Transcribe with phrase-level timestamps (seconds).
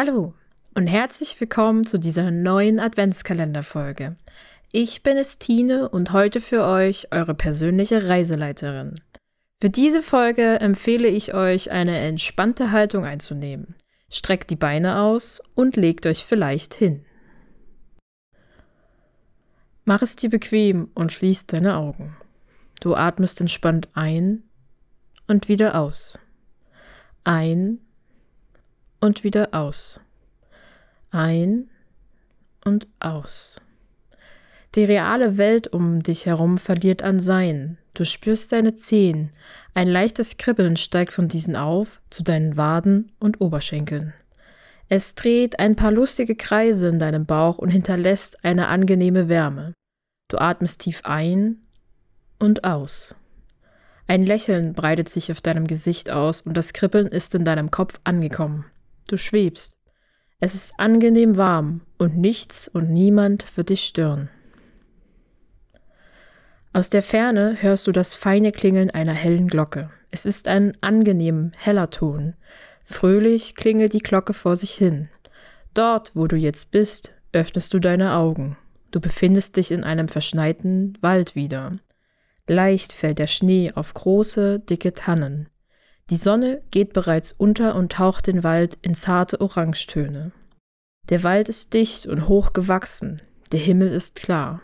[0.00, 0.32] Hallo
[0.76, 4.16] und herzlich willkommen zu dieser neuen Adventskalenderfolge.
[4.70, 8.94] Ich bin es Tine und heute für euch eure persönliche Reiseleiterin.
[9.60, 13.74] Für diese Folge empfehle ich euch, eine entspannte Haltung einzunehmen.
[14.08, 17.04] Streckt die Beine aus und legt euch vielleicht hin.
[19.84, 22.16] Mach es dir bequem und schließ deine Augen.
[22.80, 24.44] Du atmest entspannt ein
[25.26, 26.20] und wieder aus.
[27.24, 27.80] Ein
[29.00, 30.00] und wieder aus.
[31.10, 31.68] Ein
[32.64, 33.60] und aus.
[34.74, 37.78] Die reale Welt um dich herum verliert an Sein.
[37.94, 39.30] Du spürst deine Zehen.
[39.74, 44.12] Ein leichtes Kribbeln steigt von diesen auf zu deinen Waden und Oberschenkeln.
[44.88, 49.74] Es dreht ein paar lustige Kreise in deinem Bauch und hinterlässt eine angenehme Wärme.
[50.28, 51.58] Du atmest tief ein
[52.38, 53.14] und aus.
[54.06, 58.00] Ein Lächeln breitet sich auf deinem Gesicht aus und das Kribbeln ist in deinem Kopf
[58.04, 58.64] angekommen.
[59.08, 59.74] Du schwebst.
[60.38, 64.28] Es ist angenehm warm und nichts und niemand wird dich stören.
[66.74, 69.90] Aus der Ferne hörst du das feine Klingeln einer hellen Glocke.
[70.10, 72.34] Es ist ein angenehm heller Ton.
[72.84, 75.08] Fröhlich klingelt die Glocke vor sich hin.
[75.72, 78.58] Dort, wo du jetzt bist, öffnest du deine Augen.
[78.90, 81.78] Du befindest dich in einem verschneiten Wald wieder.
[82.46, 85.48] Leicht fällt der Schnee auf große, dicke Tannen.
[86.10, 90.32] Die Sonne geht bereits unter und taucht den Wald in zarte Orangetöne.
[91.10, 93.20] Der Wald ist dicht und hoch gewachsen,
[93.52, 94.62] der Himmel ist klar.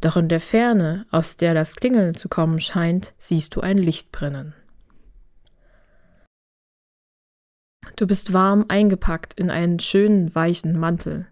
[0.00, 4.12] Doch in der Ferne, aus der das Klingeln zu kommen scheint, siehst du ein Licht
[4.12, 4.54] brennen.
[7.96, 11.26] Du bist warm eingepackt in einen schönen weichen Mantel.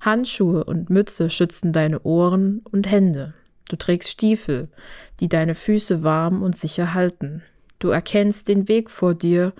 [0.00, 3.34] Handschuhe und Mütze schützen deine Ohren und Hände.
[3.68, 4.68] Du trägst Stiefel,
[5.20, 7.42] die deine Füße warm und sicher halten.
[7.78, 9.52] Du erkennst den Weg vor dir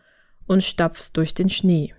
[0.46, 1.94] und stapfst durch den Schnee.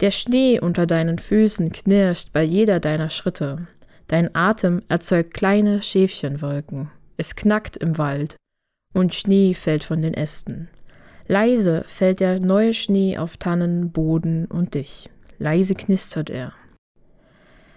[0.00, 3.68] Der Schnee unter deinen Füßen knirscht bei jeder deiner Schritte.
[4.08, 6.90] Dein Atem erzeugt kleine Schäfchenwolken.
[7.16, 8.36] Es knackt im Wald
[8.92, 10.68] und Schnee fällt von den Ästen.
[11.26, 15.10] Leise fällt der neue Schnee auf Tannen, Boden und dich.
[15.38, 16.52] Leise knistert er.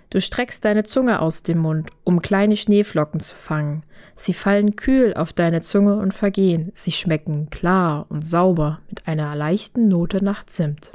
[0.10, 3.84] Du streckst deine Zunge aus dem Mund, um kleine Schneeflocken zu fangen.
[4.16, 6.72] Sie fallen kühl auf deine Zunge und vergehen.
[6.74, 10.92] Sie schmecken klar und sauber mit einer leichten Note nach Zimt.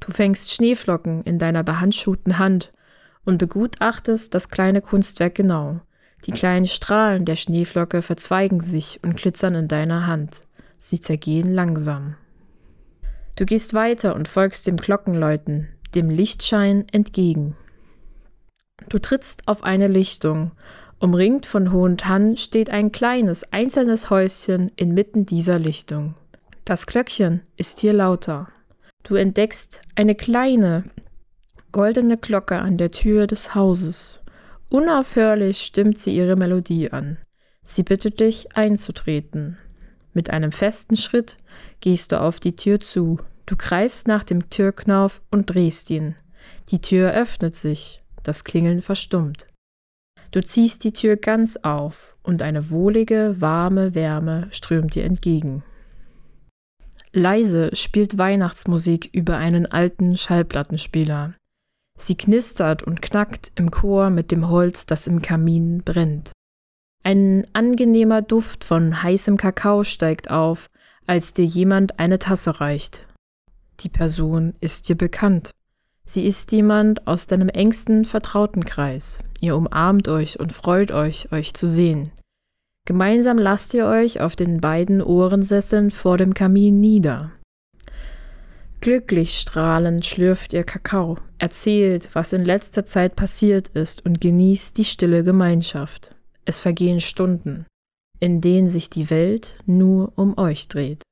[0.00, 2.72] Du fängst Schneeflocken in deiner behandschuhten Hand
[3.24, 5.80] und begutachtest das kleine Kunstwerk genau.
[6.24, 10.40] Die kleinen Strahlen der Schneeflocke verzweigen sich und glitzern in deiner Hand.
[10.78, 12.16] Sie zergehen langsam.
[13.36, 17.56] Du gehst weiter und folgst dem Glockenläuten, dem Lichtschein entgegen.
[18.88, 20.52] Du trittst auf eine Lichtung.
[20.98, 26.14] Umringt von hohen Tannen steht ein kleines, einzelnes Häuschen inmitten dieser Lichtung.
[26.64, 28.48] Das Glöckchen ist hier lauter.
[29.04, 30.84] Du entdeckst eine kleine,
[31.72, 34.22] goldene Glocke an der Tür des Hauses.
[34.68, 37.18] Unaufhörlich stimmt sie ihre Melodie an.
[37.62, 39.58] Sie bittet dich einzutreten.
[40.12, 41.36] Mit einem festen Schritt
[41.80, 43.18] gehst du auf die Tür zu.
[43.48, 46.16] Du greifst nach dem Türknauf und drehst ihn.
[46.70, 49.46] Die Tür öffnet sich, das Klingeln verstummt.
[50.32, 55.64] Du ziehst die Tür ganz auf und eine wohlige, warme Wärme strömt dir entgegen.
[57.14, 61.32] Leise spielt Weihnachtsmusik über einen alten Schallplattenspieler.
[61.98, 66.32] Sie knistert und knackt im Chor mit dem Holz, das im Kamin brennt.
[67.02, 70.68] Ein angenehmer Duft von heißem Kakao steigt auf,
[71.06, 73.07] als dir jemand eine Tasse reicht.
[73.80, 75.52] Die Person ist dir bekannt.
[76.04, 79.18] Sie ist jemand aus deinem engsten Vertrautenkreis.
[79.40, 82.10] Ihr umarmt euch und freut euch, euch zu sehen.
[82.86, 87.32] Gemeinsam lasst ihr euch auf den beiden Ohrensesseln vor dem Kamin nieder.
[88.80, 94.84] Glücklich strahlend schlürft ihr Kakao, erzählt, was in letzter Zeit passiert ist und genießt die
[94.84, 96.14] stille Gemeinschaft.
[96.44, 97.66] Es vergehen Stunden,
[98.20, 101.02] in denen sich die Welt nur um euch dreht.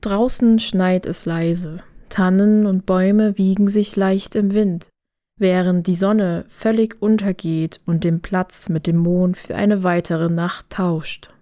[0.00, 4.88] Draußen schneit es leise, Tannen und Bäume wiegen sich leicht im Wind,
[5.36, 10.70] während die Sonne völlig untergeht und den Platz mit dem Mond für eine weitere Nacht
[10.70, 11.32] tauscht.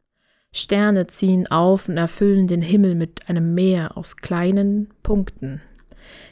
[0.53, 5.61] Sterne ziehen auf und erfüllen den Himmel mit einem Meer aus kleinen Punkten.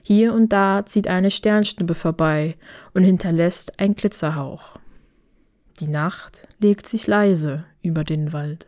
[0.02, 2.54] Hier und da zieht eine Sternschnuppe vorbei
[2.92, 4.74] und hinterlässt ein Glitzerhauch.
[5.80, 8.66] Die Nacht legt sich leise über den Wald.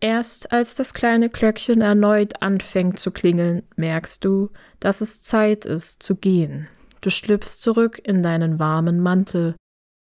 [0.00, 6.02] Erst als das kleine Glöckchen erneut anfängt zu klingeln, merkst du, dass es Zeit ist
[6.02, 6.68] zu gehen.
[7.00, 9.56] Du schlüpfst zurück in deinen warmen Mantel,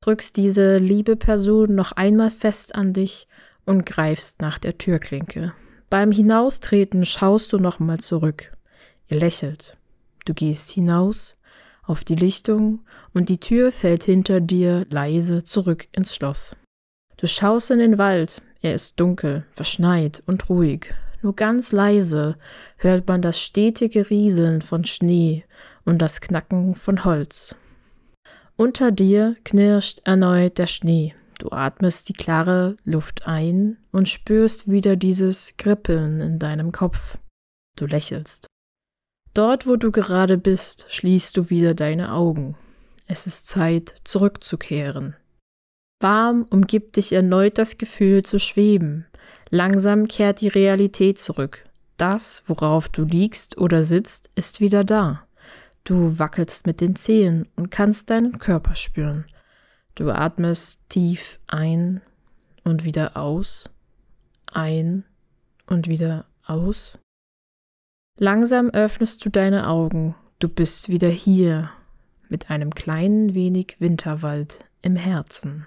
[0.04, 3.26] drückst diese liebe Person noch einmal fest an dich
[3.64, 5.54] und greifst nach der Türklinke.
[5.88, 8.52] Beim Hinaustreten schaust du nochmal zurück.
[9.08, 9.74] Ihr lächelt.
[10.24, 11.34] Du gehst hinaus
[11.82, 16.54] auf die Lichtung und die Tür fällt hinter dir leise zurück ins Schloss.
[17.16, 20.92] Du schaust in den Wald, er ist dunkel, verschneit und ruhig.
[21.22, 22.36] Nur ganz leise
[22.76, 25.44] hört man das stetige Rieseln von Schnee
[25.84, 27.56] und das Knacken von Holz.
[28.56, 31.14] Unter dir knirscht erneut der Schnee.
[31.38, 37.16] Du atmest die klare Luft ein und spürst wieder dieses Kribbeln in deinem Kopf.
[37.76, 38.46] Du lächelst.
[39.32, 42.56] Dort, wo du gerade bist, schließt du wieder deine Augen.
[43.06, 45.16] Es ist Zeit, zurückzukehren.
[46.00, 49.06] Warm umgibt dich erneut das Gefühl zu schweben.
[49.50, 51.64] Langsam kehrt die Realität zurück.
[51.98, 55.22] Das, worauf du liegst oder sitzt, ist wieder da.
[55.84, 59.26] Du wackelst mit den Zehen und kannst deinen Körper spüren.
[59.94, 62.00] Du atmest tief ein
[62.64, 63.68] und wieder aus,
[64.46, 65.04] ein
[65.66, 66.98] und wieder aus.
[68.18, 71.70] Langsam öffnest du deine Augen, du bist wieder hier
[72.28, 75.66] mit einem kleinen wenig Winterwald im Herzen.